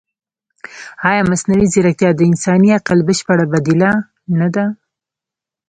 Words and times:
ایا 1.09 1.21
مصنوعي 1.31 1.67
ځیرکتیا 1.73 2.09
د 2.15 2.21
انساني 2.29 2.69
عقل 2.79 2.99
بشپړه 3.07 3.45
بدیله 3.53 3.91
نه 4.39 4.47
ده؟ 4.55 4.65